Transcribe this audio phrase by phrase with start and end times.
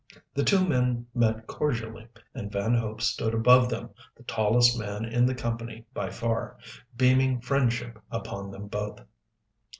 [0.33, 5.27] The two men met cordially, and Van Hope stood above them, the tallest man in
[5.27, 6.57] the company by far,
[6.97, 9.01] beaming friendship upon them both.